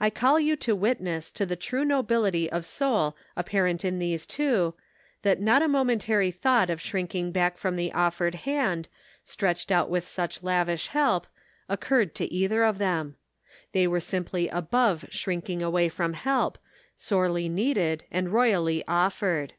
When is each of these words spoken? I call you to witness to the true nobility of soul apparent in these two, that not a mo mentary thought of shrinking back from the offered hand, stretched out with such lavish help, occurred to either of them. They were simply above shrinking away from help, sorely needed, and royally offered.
I 0.00 0.10
call 0.10 0.40
you 0.40 0.56
to 0.56 0.74
witness 0.74 1.30
to 1.30 1.46
the 1.46 1.54
true 1.54 1.84
nobility 1.84 2.50
of 2.50 2.66
soul 2.66 3.16
apparent 3.36 3.84
in 3.84 4.00
these 4.00 4.26
two, 4.26 4.74
that 5.22 5.40
not 5.40 5.62
a 5.62 5.68
mo 5.68 5.84
mentary 5.84 6.34
thought 6.34 6.68
of 6.68 6.80
shrinking 6.80 7.30
back 7.30 7.56
from 7.56 7.76
the 7.76 7.92
offered 7.92 8.34
hand, 8.34 8.88
stretched 9.22 9.70
out 9.70 9.88
with 9.88 10.04
such 10.04 10.42
lavish 10.42 10.88
help, 10.88 11.28
occurred 11.68 12.12
to 12.16 12.24
either 12.34 12.64
of 12.64 12.78
them. 12.78 13.14
They 13.70 13.86
were 13.86 14.00
simply 14.00 14.48
above 14.48 15.04
shrinking 15.10 15.62
away 15.62 15.88
from 15.88 16.14
help, 16.14 16.58
sorely 16.96 17.48
needed, 17.48 18.02
and 18.10 18.32
royally 18.32 18.82
offered. 18.88 19.52